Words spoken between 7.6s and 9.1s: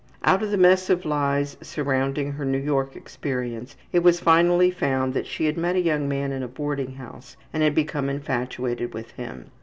had become infatuated